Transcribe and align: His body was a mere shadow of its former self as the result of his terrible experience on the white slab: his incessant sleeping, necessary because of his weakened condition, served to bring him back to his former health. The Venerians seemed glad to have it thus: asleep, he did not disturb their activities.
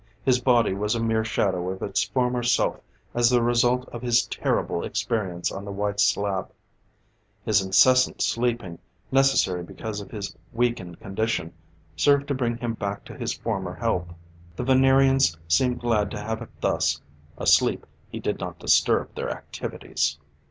His 0.25 0.41
body 0.41 0.73
was 0.73 0.95
a 0.95 0.99
mere 0.99 1.23
shadow 1.23 1.69
of 1.69 1.83
its 1.83 2.03
former 2.05 2.41
self 2.41 2.79
as 3.13 3.29
the 3.29 3.43
result 3.43 3.87
of 3.89 4.01
his 4.01 4.25
terrible 4.25 4.83
experience 4.83 5.51
on 5.51 5.63
the 5.63 5.71
white 5.71 5.99
slab: 5.99 6.49
his 7.45 7.61
incessant 7.61 8.19
sleeping, 8.23 8.79
necessary 9.11 9.61
because 9.61 10.01
of 10.01 10.09
his 10.09 10.35
weakened 10.53 10.99
condition, 10.99 11.53
served 11.95 12.27
to 12.29 12.33
bring 12.33 12.57
him 12.57 12.73
back 12.73 13.05
to 13.05 13.13
his 13.15 13.35
former 13.35 13.75
health. 13.75 14.11
The 14.55 14.63
Venerians 14.63 15.37
seemed 15.47 15.79
glad 15.81 16.09
to 16.09 16.19
have 16.19 16.41
it 16.41 16.49
thus: 16.61 16.99
asleep, 17.37 17.85
he 18.09 18.19
did 18.19 18.39
not 18.39 18.57
disturb 18.57 19.13
their 19.13 19.29
activities. 19.29 20.17